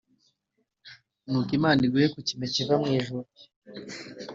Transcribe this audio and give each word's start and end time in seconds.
Nuko 1.29 1.51
imana 1.59 1.79
iguhe 1.87 2.07
ku 2.13 2.19
kime 2.27 2.45
kiva 2.53 2.75
mu 2.81 2.87
ijuru 2.97 3.27